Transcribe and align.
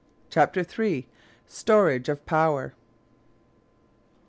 CHAPTER 0.31 0.65
III. 0.67 1.07
STORAGE 1.47 2.09
OF 2.09 2.25
POWER. 2.25 2.73